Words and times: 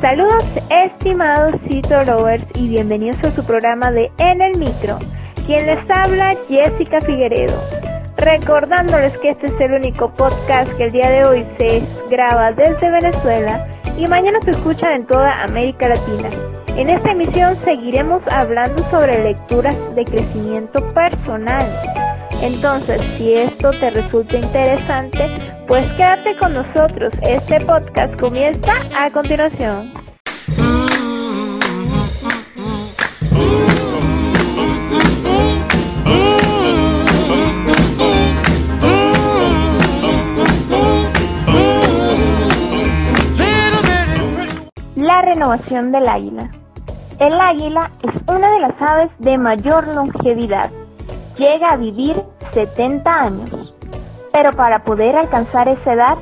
Saludos 0.00 0.44
estimados 0.70 1.60
Cito 1.68 2.02
Lovers 2.04 2.46
y 2.54 2.68
bienvenidos 2.68 3.18
a 3.22 3.32
su 3.32 3.44
programa 3.44 3.92
de 3.92 4.10
En 4.16 4.40
el 4.40 4.56
Micro. 4.56 4.98
Quien 5.44 5.66
les 5.66 5.78
habla, 5.90 6.34
Jessica 6.48 7.02
Figueredo. 7.02 7.60
Recordándoles 8.16 9.18
que 9.18 9.32
este 9.32 9.48
es 9.48 9.60
el 9.60 9.72
único 9.72 10.10
podcast 10.16 10.72
que 10.78 10.84
el 10.84 10.92
día 10.92 11.10
de 11.10 11.26
hoy 11.26 11.44
se 11.58 11.82
graba 12.08 12.50
desde 12.50 12.90
Venezuela 12.90 13.68
y 13.98 14.06
mañana 14.06 14.38
se 14.42 14.52
escucha 14.52 14.94
en 14.94 15.04
toda 15.04 15.42
América 15.42 15.90
Latina. 15.90 16.30
En 16.78 16.88
esta 16.88 17.10
emisión 17.10 17.54
seguiremos 17.62 18.22
hablando 18.30 18.82
sobre 18.90 19.22
lecturas 19.22 19.76
de 19.94 20.06
crecimiento 20.06 20.88
personal. 20.88 21.66
Entonces, 22.40 23.02
si 23.18 23.34
esto 23.34 23.70
te 23.72 23.90
resulta 23.90 24.38
interesante, 24.38 25.26
pues 25.70 25.86
quédate 25.92 26.36
con 26.36 26.52
nosotros. 26.52 27.12
Este 27.22 27.60
podcast 27.60 28.18
comienza 28.18 28.72
a 28.98 29.08
continuación. 29.08 29.92
La 44.96 45.22
renovación 45.22 45.92
del 45.92 46.08
águila. 46.08 46.50
El 47.20 47.40
águila 47.40 47.92
es 48.02 48.12
una 48.26 48.50
de 48.50 48.58
las 48.58 48.82
aves 48.82 49.10
de 49.20 49.38
mayor 49.38 49.86
longevidad. 49.86 50.68
Llega 51.38 51.70
a 51.70 51.76
vivir 51.76 52.16
70 52.50 53.22
años. 53.22 53.79
Pero 54.32 54.52
para 54.52 54.84
poder 54.84 55.16
alcanzar 55.16 55.68
esa 55.68 55.92
edad, 55.92 56.18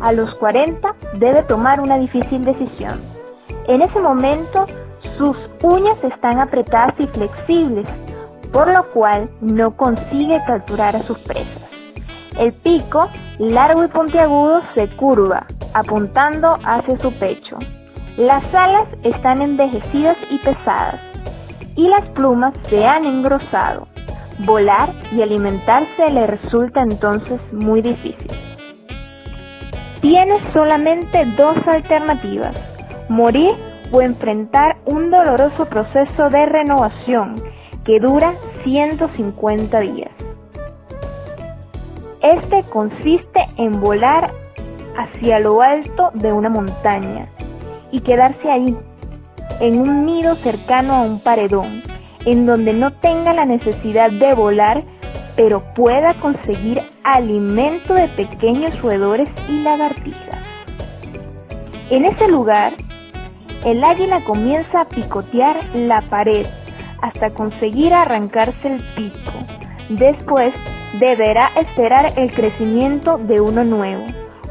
a 0.00 0.12
los 0.12 0.34
40 0.34 0.94
debe 1.14 1.42
tomar 1.42 1.80
una 1.80 1.98
difícil 1.98 2.44
decisión. 2.44 3.00
En 3.68 3.82
ese 3.82 4.00
momento, 4.00 4.66
sus 5.16 5.36
uñas 5.62 6.02
están 6.02 6.40
apretadas 6.40 6.94
y 6.98 7.06
flexibles, 7.06 7.86
por 8.52 8.68
lo 8.68 8.88
cual 8.90 9.30
no 9.40 9.76
consigue 9.76 10.42
capturar 10.46 10.96
a 10.96 11.02
sus 11.02 11.18
presas. 11.18 11.68
El 12.38 12.52
pico, 12.52 13.08
largo 13.38 13.84
y 13.84 13.88
puntiagudo, 13.88 14.62
se 14.74 14.88
curva, 14.88 15.46
apuntando 15.74 16.58
hacia 16.64 16.98
su 16.98 17.12
pecho. 17.12 17.58
Las 18.16 18.54
alas 18.54 18.88
están 19.04 19.40
envejecidas 19.40 20.16
y 20.30 20.38
pesadas, 20.38 21.00
y 21.76 21.88
las 21.88 22.04
plumas 22.08 22.52
se 22.68 22.86
han 22.86 23.04
engrosado. 23.04 23.86
Volar 24.38 24.92
y 25.12 25.22
alimentarse 25.22 26.10
le 26.10 26.26
resulta 26.26 26.82
entonces 26.82 27.40
muy 27.52 27.82
difícil. 27.82 28.30
Tienes 30.00 30.40
solamente 30.52 31.24
dos 31.36 31.56
alternativas, 31.66 32.54
morir 33.08 33.52
o 33.92 34.02
enfrentar 34.02 34.78
un 34.84 35.10
doloroso 35.10 35.66
proceso 35.66 36.28
de 36.30 36.46
renovación 36.46 37.36
que 37.84 38.00
dura 38.00 38.32
150 38.64 39.80
días. 39.80 40.10
Este 42.20 42.62
consiste 42.64 43.46
en 43.56 43.80
volar 43.80 44.30
hacia 44.96 45.40
lo 45.40 45.62
alto 45.62 46.10
de 46.14 46.32
una 46.32 46.48
montaña 46.48 47.26
y 47.90 48.00
quedarse 48.00 48.50
ahí, 48.50 48.76
en 49.60 49.80
un 49.80 50.06
nido 50.06 50.34
cercano 50.36 50.94
a 50.94 51.02
un 51.02 51.20
paredón, 51.20 51.82
en 52.24 52.46
donde 52.46 52.72
no 52.72 52.92
tenga 52.92 53.32
la 53.32 53.44
necesidad 53.44 54.10
de 54.10 54.34
volar, 54.34 54.82
pero 55.36 55.60
pueda 55.74 56.14
conseguir 56.14 56.82
alimento 57.02 57.94
de 57.94 58.08
pequeños 58.08 58.80
roedores 58.80 59.28
y 59.48 59.62
lagartijas. 59.62 60.38
En 61.90 62.04
ese 62.04 62.28
lugar, 62.28 62.72
el 63.64 63.82
águila 63.84 64.22
comienza 64.24 64.82
a 64.82 64.88
picotear 64.88 65.56
la 65.74 66.00
pared 66.02 66.46
hasta 67.00 67.30
conseguir 67.30 67.92
arrancarse 67.92 68.74
el 68.74 68.82
pico. 68.94 69.32
Después 69.88 70.54
deberá 70.98 71.50
esperar 71.56 72.12
el 72.16 72.32
crecimiento 72.32 73.18
de 73.18 73.40
uno 73.40 73.64
nuevo, 73.64 74.04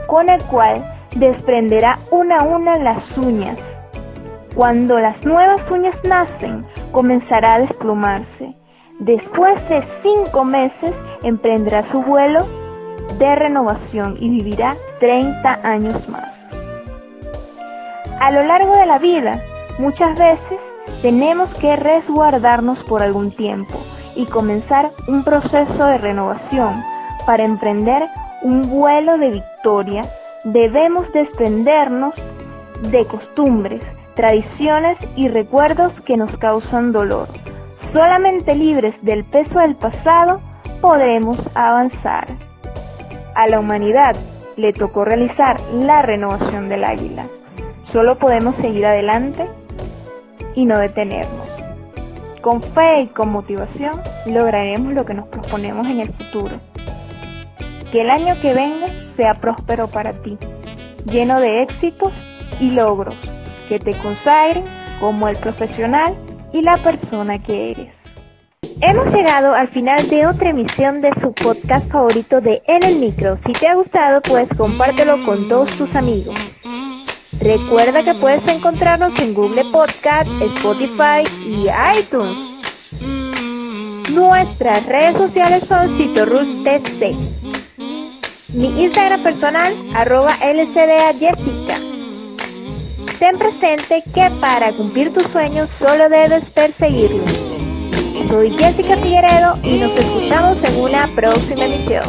con 0.08 0.30
el 0.30 0.42
cual 0.44 0.84
desprenderá 1.16 2.00
una 2.12 2.40
a 2.40 2.44
una 2.44 2.78
las 2.78 3.18
uñas. 3.18 3.58
Cuando 4.56 5.00
las 5.00 5.24
nuevas 5.26 5.62
uñas 5.70 5.96
nacen, 6.04 6.66
comenzará 6.92 7.56
a 7.56 7.60
desplumarse. 7.60 8.56
Después 9.00 9.68
de 9.70 9.84
cinco 10.04 10.44
meses, 10.44 10.94
emprenderá 11.24 11.84
su 11.92 12.02
vuelo 12.02 12.46
de 13.18 13.36
renovación 13.36 14.16
y 14.20 14.30
vivirá 14.30 14.76
30 15.00 15.60
años 15.64 16.08
más. 16.10 16.32
A 18.20 18.32
lo 18.32 18.44
largo 18.44 18.78
de 18.78 18.86
la 18.86 19.00
vida, 19.00 19.42
muchas 19.80 20.18
veces 20.18 20.60
tenemos 21.02 21.50
que 21.58 21.76
resguardarnos 21.76 22.80
por 22.84 23.02
algún 23.02 23.32
tiempo 23.32 23.80
y 24.16 24.26
comenzar 24.26 24.92
un 25.08 25.24
proceso 25.24 25.86
de 25.86 25.98
renovación 25.98 26.84
para 27.26 27.44
emprender 27.44 28.08
un 28.44 28.70
vuelo 28.70 29.18
de 29.18 29.32
victoria 29.32 30.04
debemos 30.44 31.12
desprendernos 31.14 32.14
de 32.90 33.06
costumbres, 33.06 33.82
tradiciones 34.16 34.98
y 35.16 35.28
recuerdos 35.28 36.00
que 36.02 36.18
nos 36.18 36.38
causan 36.38 36.92
dolor. 36.92 37.28
Solamente 37.94 38.56
libres 38.56 38.96
del 39.02 39.24
peso 39.24 39.60
del 39.60 39.76
pasado 39.76 40.42
podremos 40.80 41.38
avanzar. 41.56 42.28
A 43.36 43.48
la 43.48 43.60
humanidad 43.60 44.16
le 44.58 44.74
tocó 44.74 45.06
realizar 45.06 45.60
la 45.74 46.02
renovación 46.02 46.70
del 46.70 46.84
águila. 46.84 47.26
Solo 47.92 48.18
podemos 48.18 48.56
seguir 48.56 48.86
adelante 48.86 49.46
y 50.56 50.66
no 50.66 50.78
detenernos. 50.80 51.50
Con 52.42 52.62
fe 52.62 53.02
y 53.02 53.08
con 53.08 53.30
motivación 53.30 53.94
lograremos 54.26 54.94
lo 54.94 55.06
que 55.06 55.14
nos 55.14 55.28
proponemos 55.28 55.86
en 55.88 56.00
el 56.00 56.14
futuro. 56.14 56.56
Que 57.92 58.02
el 58.02 58.10
año 58.10 58.36
que 58.42 58.54
venga 58.54 58.88
sea 59.18 59.36
próspero 59.36 59.88
para 59.88 60.14
ti, 60.14 60.38
lleno 61.06 61.40
de 61.40 61.62
éxitos 61.62 62.14
y 62.60 62.72
logros 62.72 63.16
que 63.72 63.80
te 63.80 63.94
consagren 63.94 64.66
como 65.00 65.30
el 65.30 65.38
profesional 65.38 66.14
y 66.52 66.62
la 66.62 66.76
persona 66.76 67.42
que 67.42 67.72
eres. 67.72 67.88
Hemos 68.82 69.06
llegado 69.14 69.56
al 69.56 69.70
final 69.70 70.10
de 70.10 70.28
otra 70.28 70.50
emisión 70.50 71.00
de 71.00 71.14
su 71.22 71.32
podcast 71.32 71.90
favorito 71.90 72.42
de 72.42 72.62
En 72.68 72.84
el 72.84 72.98
Micro. 72.98 73.40
Si 73.46 73.54
te 73.54 73.70
ha 73.70 73.76
gustado, 73.76 74.22
pues 74.24 74.50
compártelo 74.58 75.24
con 75.24 75.48
todos 75.48 75.72
tus 75.78 75.96
amigos. 75.96 76.36
Recuerda 77.40 78.04
que 78.04 78.14
puedes 78.14 78.46
encontrarnos 78.50 79.18
en 79.22 79.34
Google 79.34 79.64
Podcast, 79.72 80.30
Spotify 80.42 81.24
y 81.46 81.68
iTunes. 81.98 82.36
Nuestras 84.14 84.86
redes 84.86 85.16
sociales 85.16 85.64
son 85.64 85.98
CitoRusTC. 85.98 87.16
Mi 88.54 88.84
Instagram 88.84 89.24
personal, 89.24 89.74
arroba 89.96 90.36
LCDA 90.44 91.14
Jessica. 91.14 91.81
Ten 93.22 93.38
presente 93.38 94.04
que 94.16 94.32
para 94.42 94.72
cumplir 94.74 95.14
tus 95.14 95.22
sueños 95.28 95.70
solo 95.78 96.10
debes 96.10 96.44
perseguirlos. 96.56 97.30
Soy 98.28 98.50
Jessica 98.50 98.98
Figueredo 98.98 99.60
y 99.62 99.78
nos 99.78 99.92
escuchamos 99.92 100.58
en 100.64 100.82
una 100.82 101.08
próxima 101.14 101.66
emisión. 101.66 102.02